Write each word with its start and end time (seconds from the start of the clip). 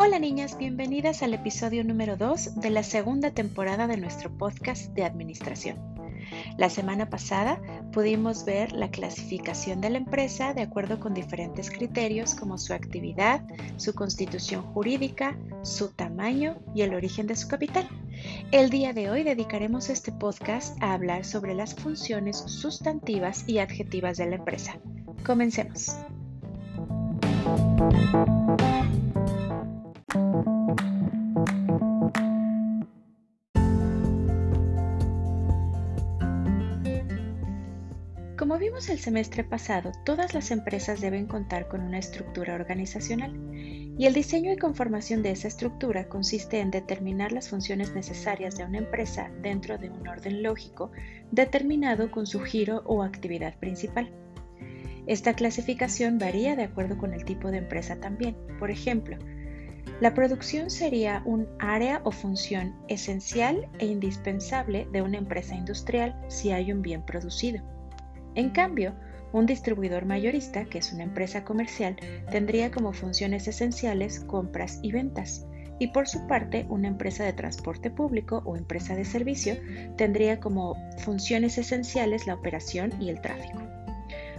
Hola 0.00 0.20
niñas, 0.20 0.56
bienvenidas 0.56 1.24
al 1.24 1.34
episodio 1.34 1.82
número 1.82 2.16
2 2.16 2.60
de 2.60 2.70
la 2.70 2.84
segunda 2.84 3.32
temporada 3.32 3.88
de 3.88 3.96
nuestro 3.96 4.30
podcast 4.30 4.92
de 4.94 5.02
administración. 5.02 5.76
La 6.56 6.70
semana 6.70 7.10
pasada 7.10 7.60
pudimos 7.92 8.44
ver 8.44 8.70
la 8.70 8.92
clasificación 8.92 9.80
de 9.80 9.90
la 9.90 9.98
empresa 9.98 10.54
de 10.54 10.62
acuerdo 10.62 11.00
con 11.00 11.14
diferentes 11.14 11.68
criterios 11.68 12.36
como 12.36 12.58
su 12.58 12.74
actividad, 12.74 13.42
su 13.76 13.92
constitución 13.92 14.62
jurídica, 14.62 15.36
su 15.62 15.88
tamaño 15.88 16.58
y 16.76 16.82
el 16.82 16.94
origen 16.94 17.26
de 17.26 17.34
su 17.34 17.48
capital. 17.48 17.88
El 18.52 18.70
día 18.70 18.92
de 18.92 19.10
hoy 19.10 19.24
dedicaremos 19.24 19.90
este 19.90 20.12
podcast 20.12 20.80
a 20.80 20.92
hablar 20.92 21.24
sobre 21.24 21.54
las 21.54 21.74
funciones 21.74 22.36
sustantivas 22.36 23.48
y 23.48 23.58
adjetivas 23.58 24.16
de 24.16 24.26
la 24.26 24.36
empresa. 24.36 24.78
Comencemos. 25.26 25.96
Como 38.38 38.56
vimos 38.56 38.88
el 38.88 39.00
semestre 39.00 39.42
pasado, 39.42 39.90
todas 40.04 40.32
las 40.32 40.52
empresas 40.52 41.00
deben 41.00 41.26
contar 41.26 41.66
con 41.66 41.80
una 41.80 41.98
estructura 41.98 42.54
organizacional 42.54 43.36
y 43.52 44.06
el 44.06 44.14
diseño 44.14 44.52
y 44.52 44.56
conformación 44.56 45.24
de 45.24 45.32
esa 45.32 45.48
estructura 45.48 46.08
consiste 46.08 46.60
en 46.60 46.70
determinar 46.70 47.32
las 47.32 47.48
funciones 47.48 47.96
necesarias 47.96 48.56
de 48.56 48.64
una 48.64 48.78
empresa 48.78 49.28
dentro 49.42 49.76
de 49.76 49.90
un 49.90 50.06
orden 50.06 50.44
lógico 50.44 50.92
determinado 51.32 52.12
con 52.12 52.28
su 52.28 52.38
giro 52.38 52.84
o 52.86 53.02
actividad 53.02 53.58
principal. 53.58 54.08
Esta 55.08 55.34
clasificación 55.34 56.20
varía 56.20 56.54
de 56.54 56.62
acuerdo 56.62 56.96
con 56.96 57.14
el 57.14 57.24
tipo 57.24 57.50
de 57.50 57.58
empresa 57.58 57.96
también. 57.96 58.36
Por 58.60 58.70
ejemplo, 58.70 59.16
la 60.00 60.14
producción 60.14 60.70
sería 60.70 61.22
un 61.24 61.48
área 61.58 62.02
o 62.04 62.12
función 62.12 62.76
esencial 62.86 63.68
e 63.80 63.86
indispensable 63.86 64.86
de 64.92 65.02
una 65.02 65.18
empresa 65.18 65.56
industrial 65.56 66.14
si 66.28 66.52
hay 66.52 66.70
un 66.70 66.82
bien 66.82 67.02
producido. 67.02 67.77
En 68.38 68.50
cambio, 68.50 68.94
un 69.32 69.46
distribuidor 69.46 70.04
mayorista, 70.04 70.64
que 70.64 70.78
es 70.78 70.92
una 70.92 71.02
empresa 71.02 71.42
comercial, 71.42 71.96
tendría 72.30 72.70
como 72.70 72.92
funciones 72.92 73.48
esenciales 73.48 74.20
compras 74.20 74.78
y 74.80 74.92
ventas. 74.92 75.44
Y 75.80 75.88
por 75.88 76.06
su 76.06 76.24
parte, 76.28 76.64
una 76.68 76.86
empresa 76.86 77.24
de 77.24 77.32
transporte 77.32 77.90
público 77.90 78.40
o 78.44 78.56
empresa 78.56 78.94
de 78.94 79.04
servicio 79.04 79.56
tendría 79.96 80.38
como 80.38 80.76
funciones 80.98 81.58
esenciales 81.58 82.28
la 82.28 82.34
operación 82.34 82.92
y 83.02 83.08
el 83.08 83.20
tráfico. 83.20 83.60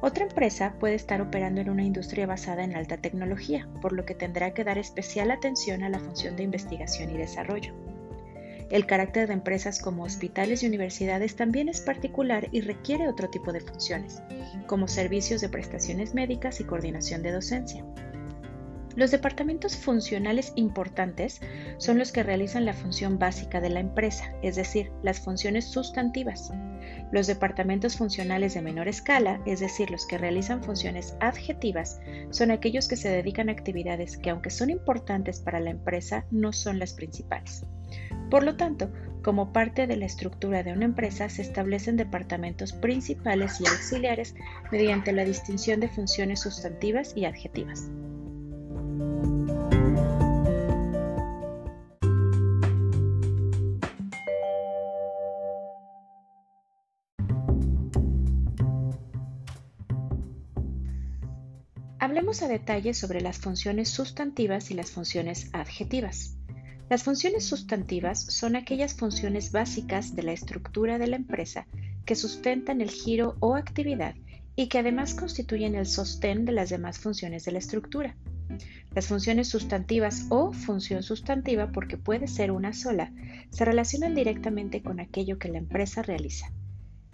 Otra 0.00 0.22
empresa 0.22 0.76
puede 0.78 0.94
estar 0.94 1.20
operando 1.20 1.60
en 1.60 1.68
una 1.68 1.82
industria 1.82 2.28
basada 2.28 2.62
en 2.62 2.76
alta 2.76 2.98
tecnología, 2.98 3.68
por 3.82 3.92
lo 3.92 4.04
que 4.04 4.14
tendrá 4.14 4.54
que 4.54 4.62
dar 4.62 4.78
especial 4.78 5.32
atención 5.32 5.82
a 5.82 5.88
la 5.88 5.98
función 5.98 6.36
de 6.36 6.44
investigación 6.44 7.10
y 7.10 7.18
desarrollo. 7.18 7.89
El 8.70 8.86
carácter 8.86 9.26
de 9.26 9.34
empresas 9.34 9.80
como 9.80 10.04
hospitales 10.04 10.62
y 10.62 10.66
universidades 10.66 11.34
también 11.34 11.68
es 11.68 11.80
particular 11.80 12.48
y 12.52 12.60
requiere 12.60 13.08
otro 13.08 13.28
tipo 13.28 13.52
de 13.52 13.60
funciones, 13.60 14.22
como 14.68 14.86
servicios 14.86 15.40
de 15.40 15.48
prestaciones 15.48 16.14
médicas 16.14 16.60
y 16.60 16.64
coordinación 16.64 17.22
de 17.22 17.32
docencia. 17.32 17.84
Los 18.96 19.12
departamentos 19.12 19.76
funcionales 19.76 20.52
importantes 20.56 21.40
son 21.78 21.98
los 21.98 22.10
que 22.10 22.24
realizan 22.24 22.64
la 22.64 22.72
función 22.72 23.18
básica 23.18 23.60
de 23.60 23.70
la 23.70 23.80
empresa, 23.80 24.34
es 24.42 24.56
decir, 24.56 24.90
las 25.02 25.20
funciones 25.20 25.66
sustantivas. 25.66 26.52
Los 27.12 27.28
departamentos 27.28 27.96
funcionales 27.96 28.54
de 28.54 28.62
menor 28.62 28.88
escala, 28.88 29.40
es 29.46 29.60
decir, 29.60 29.90
los 29.90 30.06
que 30.06 30.18
realizan 30.18 30.62
funciones 30.62 31.16
adjetivas, 31.20 32.00
son 32.30 32.50
aquellos 32.50 32.88
que 32.88 32.96
se 32.96 33.08
dedican 33.08 33.48
a 33.48 33.52
actividades 33.52 34.16
que 34.16 34.30
aunque 34.30 34.50
son 34.50 34.70
importantes 34.70 35.40
para 35.40 35.60
la 35.60 35.70
empresa, 35.70 36.26
no 36.32 36.52
son 36.52 36.80
las 36.80 36.92
principales. 36.92 37.64
Por 38.28 38.42
lo 38.42 38.56
tanto, 38.56 38.90
como 39.22 39.52
parte 39.52 39.86
de 39.86 39.96
la 39.96 40.06
estructura 40.06 40.62
de 40.62 40.72
una 40.72 40.84
empresa 40.84 41.28
se 41.28 41.42
establecen 41.42 41.96
departamentos 41.96 42.72
principales 42.72 43.60
y 43.60 43.66
auxiliares 43.66 44.34
mediante 44.72 45.12
la 45.12 45.24
distinción 45.24 45.78
de 45.78 45.88
funciones 45.88 46.40
sustantivas 46.40 47.12
y 47.16 47.24
adjetivas. 47.24 47.90
Hablemos 62.02 62.40
a 62.40 62.48
detalle 62.48 62.94
sobre 62.94 63.20
las 63.20 63.36
funciones 63.36 63.90
sustantivas 63.90 64.70
y 64.70 64.74
las 64.74 64.90
funciones 64.90 65.50
adjetivas. 65.52 66.34
Las 66.88 67.02
funciones 67.02 67.44
sustantivas 67.44 68.24
son 68.24 68.56
aquellas 68.56 68.94
funciones 68.94 69.52
básicas 69.52 70.16
de 70.16 70.22
la 70.22 70.32
estructura 70.32 70.96
de 70.96 71.08
la 71.08 71.16
empresa 71.16 71.66
que 72.06 72.16
sustentan 72.16 72.80
el 72.80 72.88
giro 72.90 73.36
o 73.40 73.54
actividad 73.54 74.14
y 74.56 74.68
que 74.68 74.78
además 74.78 75.12
constituyen 75.12 75.74
el 75.74 75.86
sostén 75.86 76.46
de 76.46 76.52
las 76.52 76.70
demás 76.70 76.98
funciones 76.98 77.44
de 77.44 77.52
la 77.52 77.58
estructura. 77.58 78.16
Las 78.94 79.06
funciones 79.06 79.48
sustantivas 79.48 80.24
o 80.30 80.52
función 80.52 81.02
sustantiva, 81.02 81.70
porque 81.70 81.98
puede 81.98 82.28
ser 82.28 82.50
una 82.50 82.72
sola, 82.72 83.12
se 83.50 83.66
relacionan 83.66 84.14
directamente 84.14 84.82
con 84.82 85.00
aquello 85.00 85.38
que 85.38 85.50
la 85.50 85.58
empresa 85.58 86.00
realiza. 86.00 86.50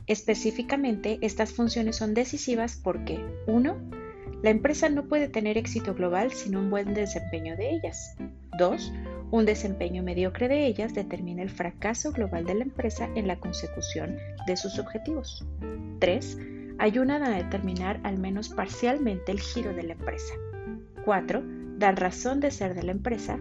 Específicamente, 0.07 1.19
estas 1.23 1.53
funciones 1.53 1.97
son 1.97 2.15
decisivas 2.15 2.81
porque 2.81 3.19
1. 3.49 4.06
La 4.43 4.51
empresa 4.51 4.89
no 4.89 5.07
puede 5.07 5.29
tener 5.29 5.57
éxito 5.57 5.95
global 5.95 6.31
sin 6.33 6.57
un 6.57 6.71
buen 6.71 6.93
desempeño 6.95 7.57
de 7.57 7.71
ellas. 7.71 8.17
2. 8.59 8.93
Un 9.31 9.45
desempeño 9.45 10.03
mediocre 10.03 10.49
de 10.49 10.67
ellas 10.67 10.95
determina 10.95 11.43
el 11.43 11.51
fracaso 11.51 12.13
global 12.13 12.45
de 12.45 12.55
la 12.55 12.65
empresa 12.65 13.09
en 13.15 13.27
la 13.27 13.41
consecución 13.41 14.17
de 14.47 14.57
sus 14.57 14.79
objetivos. 14.79 15.45
3. 16.01 16.39
Ayudan 16.79 17.23
a 17.23 17.31
determinar 17.31 18.01
al 18.05 18.19
menos 18.19 18.51
parcialmente 18.51 19.33
el 19.33 19.41
giro 19.41 19.73
de 19.73 19.83
la 19.83 19.95
empresa. 19.95 20.35
4. 21.05 21.43
Dan 21.79 21.97
razón 21.97 22.41
de 22.41 22.51
ser 22.51 22.75
de 22.75 22.83
la 22.83 22.93
empresa. 22.93 23.39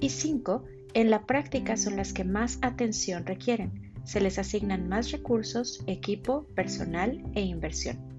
Y 0.00 0.10
5. 0.10 0.64
En 0.94 1.10
la 1.10 1.26
práctica 1.26 1.76
son 1.76 1.96
las 1.96 2.12
que 2.12 2.24
más 2.24 2.58
atención 2.62 3.26
requieren. 3.26 3.92
Se 4.04 4.20
les 4.20 4.38
asignan 4.38 4.88
más 4.88 5.10
recursos, 5.10 5.82
equipo, 5.86 6.46
personal 6.54 7.22
e 7.34 7.42
inversión. 7.42 8.15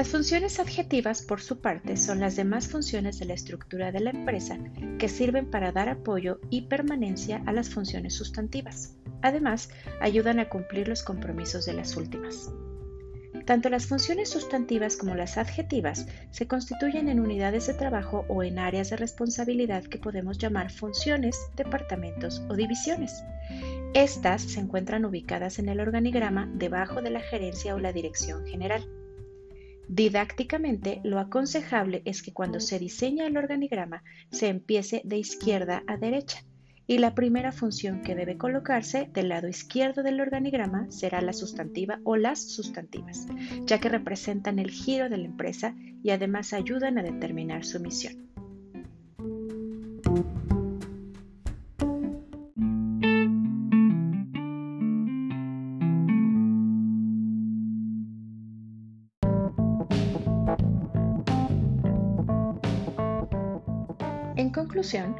Las 0.00 0.08
funciones 0.08 0.58
adjetivas, 0.58 1.20
por 1.20 1.42
su 1.42 1.60
parte, 1.60 1.98
son 1.98 2.20
las 2.20 2.34
demás 2.34 2.68
funciones 2.68 3.18
de 3.18 3.26
la 3.26 3.34
estructura 3.34 3.92
de 3.92 4.00
la 4.00 4.08
empresa 4.08 4.58
que 4.98 5.10
sirven 5.10 5.50
para 5.50 5.72
dar 5.72 5.90
apoyo 5.90 6.40
y 6.48 6.62
permanencia 6.62 7.42
a 7.44 7.52
las 7.52 7.68
funciones 7.68 8.14
sustantivas. 8.14 8.96
Además, 9.20 9.68
ayudan 10.00 10.38
a 10.38 10.48
cumplir 10.48 10.88
los 10.88 11.02
compromisos 11.02 11.66
de 11.66 11.74
las 11.74 11.98
últimas. 11.98 12.50
Tanto 13.44 13.68
las 13.68 13.84
funciones 13.84 14.30
sustantivas 14.30 14.96
como 14.96 15.14
las 15.14 15.36
adjetivas 15.36 16.06
se 16.30 16.46
constituyen 16.46 17.10
en 17.10 17.20
unidades 17.20 17.66
de 17.66 17.74
trabajo 17.74 18.24
o 18.30 18.42
en 18.42 18.58
áreas 18.58 18.88
de 18.88 18.96
responsabilidad 18.96 19.84
que 19.84 19.98
podemos 19.98 20.38
llamar 20.38 20.70
funciones, 20.70 21.36
departamentos 21.56 22.40
o 22.48 22.54
divisiones. 22.54 23.22
Estas 23.92 24.40
se 24.40 24.60
encuentran 24.60 25.04
ubicadas 25.04 25.58
en 25.58 25.68
el 25.68 25.78
organigrama 25.78 26.50
debajo 26.54 27.02
de 27.02 27.10
la 27.10 27.20
gerencia 27.20 27.74
o 27.74 27.78
la 27.78 27.92
dirección 27.92 28.46
general. 28.46 28.88
Didácticamente, 29.92 31.00
lo 31.02 31.18
aconsejable 31.18 32.02
es 32.04 32.22
que 32.22 32.32
cuando 32.32 32.60
se 32.60 32.78
diseña 32.78 33.26
el 33.26 33.36
organigrama 33.36 34.04
se 34.30 34.46
empiece 34.46 35.02
de 35.04 35.18
izquierda 35.18 35.82
a 35.88 35.96
derecha 35.96 36.44
y 36.86 36.98
la 36.98 37.16
primera 37.16 37.50
función 37.50 38.00
que 38.02 38.14
debe 38.14 38.38
colocarse 38.38 39.10
del 39.12 39.30
lado 39.30 39.48
izquierdo 39.48 40.04
del 40.04 40.20
organigrama 40.20 40.88
será 40.92 41.20
la 41.20 41.32
sustantiva 41.32 41.98
o 42.04 42.14
las 42.16 42.52
sustantivas, 42.52 43.26
ya 43.66 43.80
que 43.80 43.88
representan 43.88 44.60
el 44.60 44.70
giro 44.70 45.08
de 45.08 45.18
la 45.18 45.26
empresa 45.26 45.74
y 46.04 46.10
además 46.10 46.52
ayudan 46.52 46.96
a 46.96 47.02
determinar 47.02 47.64
su 47.64 47.80
misión. 47.80 48.29
Conclusión, 64.70 65.16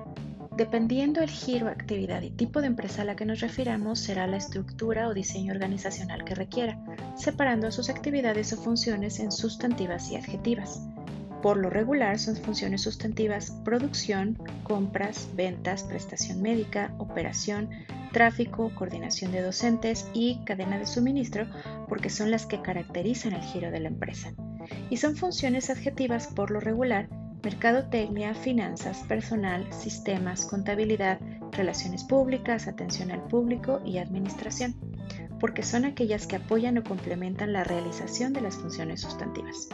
dependiendo 0.57 1.21
el 1.21 1.29
giro, 1.29 1.67
actividad 1.67 2.23
y 2.23 2.31
tipo 2.31 2.61
de 2.61 2.69
empresa 2.69 3.03
a 3.03 3.05
la 3.05 3.17
que 3.17 3.25
nos 3.25 3.41
refiramos, 3.41 3.99
será 3.99 4.29
la 4.29 4.37
estructura 4.37 5.09
o 5.09 5.13
diseño 5.13 5.53
organizacional 5.53 6.25
que 6.25 6.37
requiera, 6.37 6.79
separando 7.17 7.73
sus 7.73 7.91
actividades 7.91 8.53
o 8.53 8.59
funciones 8.59 9.19
en 9.19 9.33
sustantivas 9.33 10.09
y 10.13 10.15
adjetivas. 10.15 10.83
Por 11.43 11.57
lo 11.57 11.69
regular 11.69 12.21
son 12.21 12.37
funciones 12.37 12.83
sustantivas 12.83 13.51
producción, 13.65 14.39
compras, 14.63 15.29
ventas, 15.35 15.83
prestación 15.83 16.41
médica, 16.41 16.95
operación, 16.99 17.71
tráfico, 18.13 18.71
coordinación 18.77 19.33
de 19.33 19.43
docentes 19.43 20.07
y 20.15 20.45
cadena 20.45 20.79
de 20.79 20.87
suministro 20.87 21.49
porque 21.89 22.09
son 22.09 22.31
las 22.31 22.47
que 22.47 22.63
caracterizan 22.63 23.33
el 23.33 23.43
giro 23.43 23.73
de 23.73 23.81
la 23.81 23.89
empresa. 23.89 24.33
Y 24.91 24.99
son 24.99 25.17
funciones 25.17 25.71
adjetivas 25.71 26.29
por 26.29 26.53
lo 26.53 26.61
regular 26.61 27.09
mercadotecnia, 27.43 28.35
finanzas, 28.35 28.99
personal, 29.09 29.67
sistemas, 29.73 30.45
contabilidad, 30.45 31.21
relaciones 31.53 32.05
públicas, 32.05 32.69
atención 32.69 33.11
al 33.11 33.23
público 33.25 33.81
y 33.85 33.99
administración, 33.99 34.75
porque 35.39 35.63
son 35.63 35.85
aquellas 35.85 36.27
que 36.27 36.37
apoyan 36.37 36.79
o 36.79 36.85
complementan 36.85 37.53
la 37.53 37.65
realización 37.65 38.33
de 38.33 38.43
las 38.43 38.57
funciones 38.57 39.01
sustantivas. 39.01 39.69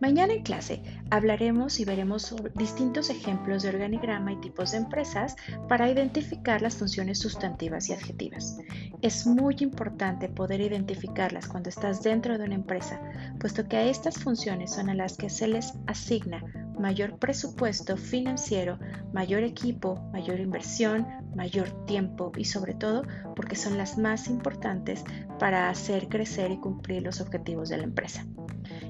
Mañana 0.00 0.34
en 0.34 0.42
clase 0.42 0.82
hablaremos 1.10 1.78
y 1.78 1.84
veremos 1.84 2.34
distintos 2.56 3.10
ejemplos 3.10 3.62
de 3.62 3.70
organigrama 3.70 4.32
y 4.32 4.40
tipos 4.40 4.72
de 4.72 4.78
empresas 4.78 5.36
para 5.68 5.88
identificar 5.88 6.60
las 6.60 6.76
funciones 6.76 7.20
sustantivas 7.20 7.88
y 7.88 7.92
adjetivas. 7.92 8.58
Es 9.02 9.26
muy 9.26 9.56
importante 9.60 10.28
poder 10.28 10.60
identificarlas 10.60 11.46
cuando 11.46 11.68
estás 11.68 12.02
dentro 12.02 12.36
de 12.36 12.44
una 12.44 12.56
empresa, 12.56 13.00
puesto 13.38 13.66
que 13.68 13.76
a 13.76 13.84
estas 13.84 14.18
funciones 14.18 14.72
son 14.72 14.90
a 14.90 14.94
las 14.94 15.16
que 15.16 15.30
se 15.30 15.48
les 15.48 15.72
asigna 15.86 16.42
mayor 16.78 17.18
presupuesto 17.18 17.96
financiero, 17.96 18.78
mayor 19.12 19.42
equipo, 19.42 20.00
mayor 20.12 20.40
inversión, 20.40 21.06
mayor 21.34 21.70
tiempo 21.86 22.32
y 22.36 22.44
sobre 22.44 22.74
todo 22.74 23.02
porque 23.34 23.56
son 23.56 23.78
las 23.78 23.98
más 23.98 24.28
importantes 24.28 25.04
para 25.38 25.68
hacer 25.68 26.08
crecer 26.08 26.50
y 26.50 26.58
cumplir 26.58 27.02
los 27.02 27.20
objetivos 27.20 27.68
de 27.68 27.78
la 27.78 27.84
empresa. 27.84 28.26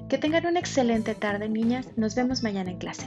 Que 0.09 0.17
tengan 0.17 0.45
una 0.45 0.59
excelente 0.59 1.15
tarde, 1.15 1.49
niñas. 1.49 1.87
Nos 1.97 2.15
vemos 2.15 2.43
mañana 2.43 2.71
en 2.71 2.77
clase. 2.77 3.05